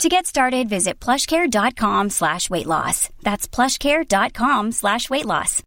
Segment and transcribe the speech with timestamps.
[0.00, 3.08] To get started, visit plushcare.com slash weight loss.
[3.22, 5.62] That's plushcare.com slash weight loss.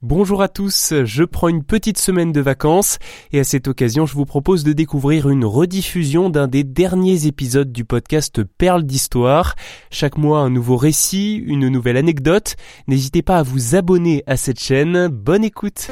[0.00, 2.98] Bonjour à tous, je prends une petite semaine de vacances
[3.32, 7.72] et à cette occasion je vous propose de découvrir une rediffusion d'un des derniers épisodes
[7.72, 9.56] du podcast Perles d'Histoire.
[9.90, 12.54] Chaque mois un nouveau récit, une nouvelle anecdote.
[12.86, 15.08] N'hésitez pas à vous abonner à cette chaîne.
[15.08, 15.88] Bonne écoute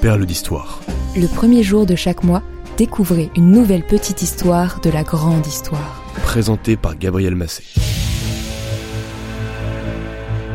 [0.00, 0.80] Perles d'Histoire.
[1.14, 2.42] Le premier jour de chaque mois,
[2.80, 6.02] découvrez une nouvelle petite histoire de la grande histoire.
[6.22, 7.62] Présenté par Gabriel Massé.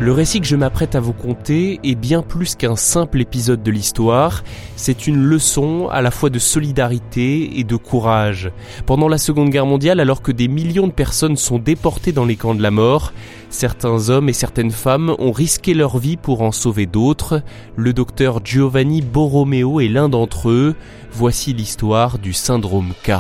[0.02, 3.72] Le récit que je m'apprête à vous conter est bien plus qu'un simple épisode de
[3.72, 4.44] l'histoire,
[4.76, 8.52] c'est une leçon à la fois de solidarité et de courage.
[8.86, 12.36] Pendant la Seconde Guerre mondiale, alors que des millions de personnes sont déportées dans les
[12.36, 13.14] camps de la mort,
[13.50, 17.42] certains hommes et certaines femmes ont risqué leur vie pour en sauver d'autres.
[17.78, 20.76] Le docteur Giovanni Borromeo est l'un d'entre eux.
[21.14, 23.14] Voici l'histoire du syndrome K.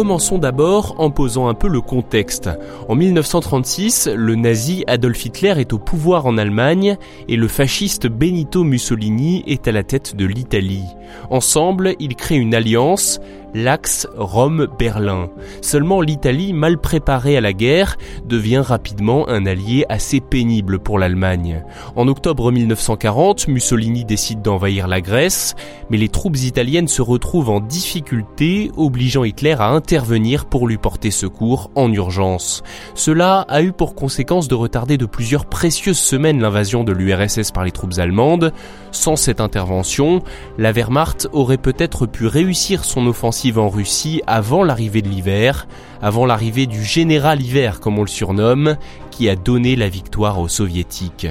[0.00, 2.48] Commençons d'abord en posant un peu le contexte.
[2.88, 6.96] En 1936, le nazi Adolf Hitler est au pouvoir en Allemagne
[7.28, 10.86] et le fasciste Benito Mussolini est à la tête de l'Italie.
[11.28, 13.20] Ensemble, ils créent une alliance,
[13.54, 15.30] l'axe Rome-Berlin.
[15.60, 21.64] Seulement l'Italie, mal préparée à la guerre, devient rapidement un allié assez pénible pour l'Allemagne.
[21.96, 25.54] En octobre 1940, Mussolini décide d'envahir la Grèce,
[25.90, 31.10] mais les troupes italiennes se retrouvent en difficulté, obligeant Hitler à intervenir pour lui porter
[31.10, 32.62] secours en urgence.
[32.94, 37.64] Cela a eu pour conséquence de retarder de plusieurs précieuses semaines l'invasion de l'URSS par
[37.64, 38.52] les troupes allemandes.
[38.92, 40.22] Sans cette intervention,
[40.58, 45.66] la Wehrmacht aurait peut-être pu réussir son offensive en Russie avant l'arrivée de l'hiver,
[46.02, 48.76] avant l'arrivée du général hiver comme on le surnomme,
[49.10, 51.26] qui a donné la victoire aux soviétiques.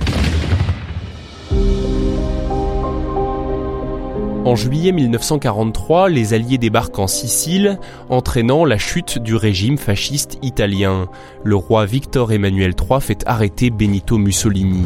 [4.45, 7.77] En juillet 1943, les Alliés débarquent en Sicile,
[8.09, 11.07] entraînant la chute du régime fasciste italien.
[11.43, 14.85] Le roi Victor Emmanuel III fait arrêter Benito Mussolini.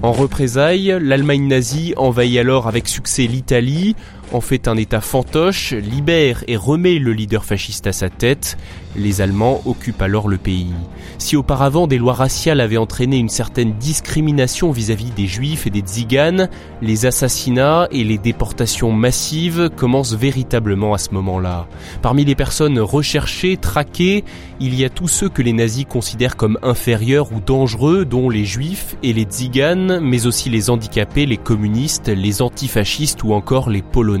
[0.00, 3.96] En représailles, l'Allemagne nazie envahit alors avec succès l'Italie,
[4.32, 8.56] en fait un État fantoche, libère et remet le leader fasciste à sa tête.
[8.96, 10.72] Les Allemands occupent alors le pays.
[11.18, 15.80] Si auparavant des lois raciales avaient entraîné une certaine discrimination vis-à-vis des juifs et des
[15.80, 16.48] tziganes,
[16.82, 21.66] les assassinats et les déportations massives commencent véritablement à ce moment-là.
[22.02, 24.24] Parmi les personnes recherchées, traquées,
[24.60, 28.44] il y a tous ceux que les nazis considèrent comme inférieurs ou dangereux, dont les
[28.44, 33.82] juifs et les tziganes, mais aussi les handicapés, les communistes, les antifascistes ou encore les
[33.82, 34.17] polonais.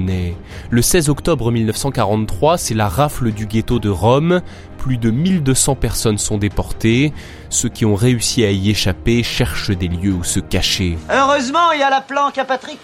[0.70, 4.42] Le 16 octobre 1943, c'est la rafle du ghetto de Rome,
[4.78, 7.12] plus de 1200 personnes sont déportées.
[7.50, 10.98] Ceux qui ont réussi à y échapper cherchent des lieux où se cacher.
[11.10, 12.78] Heureusement, il y a la planque à Patrick.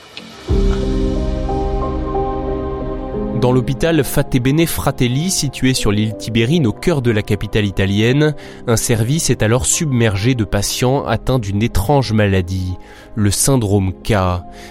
[3.44, 8.34] Dans l'hôpital Fatebene Fratelli, situé sur l'île Tibérine au cœur de la capitale italienne,
[8.66, 12.72] un service est alors submergé de patients atteints d'une étrange maladie,
[13.16, 14.14] le syndrome K.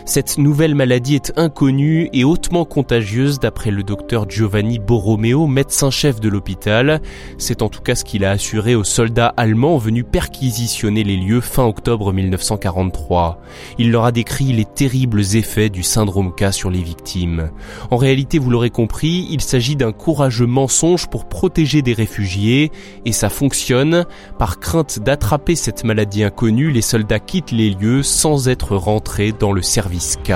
[0.07, 6.29] Cette nouvelle maladie est inconnue et hautement contagieuse d'après le docteur Giovanni Borromeo, médecin-chef de
[6.29, 6.99] l'hôpital.
[7.37, 11.41] C'est en tout cas ce qu'il a assuré aux soldats allemands venus perquisitionner les lieux
[11.41, 13.39] fin octobre 1943.
[13.77, 17.51] Il leur a décrit les terribles effets du syndrome K sur les victimes.
[17.91, 22.71] En réalité, vous l'aurez compris, il s'agit d'un courageux mensonge pour protéger des réfugiés,
[23.05, 24.05] et ça fonctionne.
[24.37, 29.51] Par crainte d'attraper cette maladie inconnue, les soldats quittent les lieux sans être rentrés dans
[29.51, 30.31] le service K.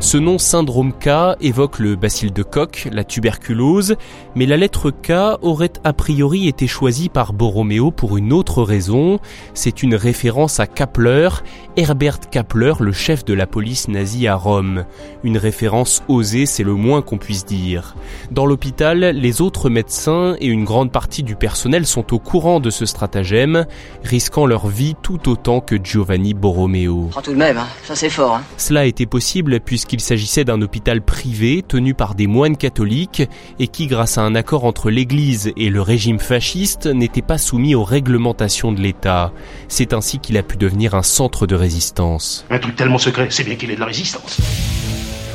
[0.00, 3.96] Ce nom syndrome K évoque le bacille de Koch, la tuberculose,
[4.34, 9.20] mais la lettre K aurait a priori été choisie par Borromeo pour une autre raison.
[9.52, 11.28] C'est une référence à Kapler,
[11.76, 14.86] Herbert Kapler, le chef de la police nazie à Rome.
[15.22, 17.94] Une référence osée, c'est le moins qu'on puisse dire.
[18.30, 22.70] Dans l'hôpital, les autres médecins et une grande partie du personnel sont au courant de
[22.70, 23.66] ce stratagème,
[24.02, 27.10] risquant leur vie tout autant que Giovanni Borromeo.
[27.22, 27.66] tout de même, hein.
[27.84, 28.36] ça c'est fort.
[28.36, 28.42] Hein.
[28.56, 33.24] Cela a été possible puisque qu'il s'agissait d'un hôpital privé tenu par des moines catholiques
[33.58, 37.74] et qui, grâce à un accord entre l'Église et le régime fasciste, n'était pas soumis
[37.74, 39.32] aux réglementations de l'État.
[39.66, 42.46] C'est ainsi qu'il a pu devenir un centre de résistance.
[42.50, 44.38] Un truc tellement secret, c'est bien qu'il ait de la résistance.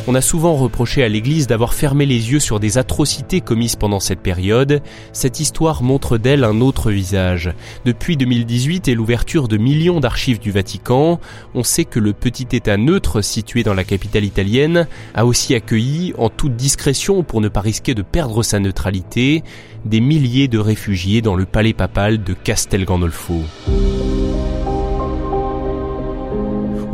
[0.07, 4.00] On a souvent reproché à l'Église d'avoir fermé les yeux sur des atrocités commises pendant
[4.00, 4.84] cette période.
[5.13, 7.52] Cette histoire montre d'elle un autre visage.
[7.86, 11.19] Depuis 2018 et l'ouverture de millions d'archives du Vatican,
[11.56, 16.13] on sait que le petit État neutre situé dans la capitale italienne a aussi accueilli,
[16.19, 19.44] en toute discrétion pour ne pas risquer de perdre sa neutralité,
[19.86, 23.42] des milliers de réfugiés dans le palais papal de Castel Gandolfo.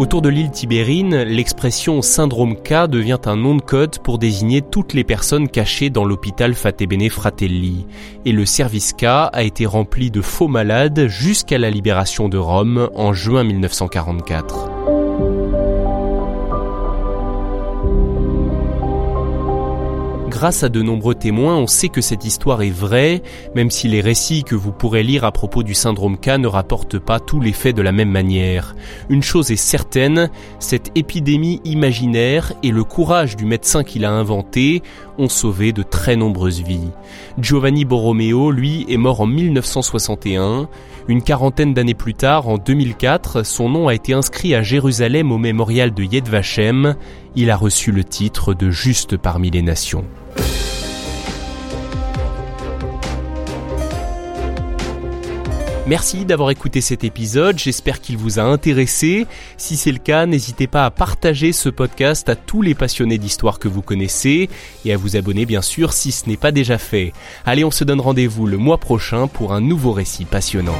[0.01, 4.95] Autour de l'île Tibérine, l'expression syndrome K devient un nom de code pour désigner toutes
[4.95, 7.85] les personnes cachées dans l'hôpital Fatebene Fratelli.
[8.25, 12.89] Et le service K a été rempli de faux malades jusqu'à la libération de Rome
[12.95, 15.00] en juin 1944.
[20.41, 23.21] Grâce à de nombreux témoins, on sait que cette histoire est vraie,
[23.53, 26.97] même si les récits que vous pourrez lire à propos du syndrome K ne rapportent
[26.97, 28.75] pas tous les faits de la même manière.
[29.07, 34.81] Une chose est certaine, cette épidémie imaginaire et le courage du médecin qui l'a inventée
[35.19, 36.89] ont sauvé de très nombreuses vies.
[37.37, 40.67] Giovanni Borromeo, lui, est mort en 1961.
[41.07, 45.37] Une quarantaine d'années plus tard, en 2004, son nom a été inscrit à Jérusalem au
[45.37, 46.95] mémorial de Yed Vashem.
[47.35, 50.05] Il a reçu le titre de Juste parmi les nations.
[55.87, 59.27] Merci d'avoir écouté cet épisode, j'espère qu'il vous a intéressé.
[59.57, 63.59] Si c'est le cas, n'hésitez pas à partager ce podcast à tous les passionnés d'histoire
[63.59, 64.49] que vous connaissez
[64.85, 67.13] et à vous abonner bien sûr si ce n'est pas déjà fait.
[67.45, 70.79] Allez, on se donne rendez-vous le mois prochain pour un nouveau récit passionnant.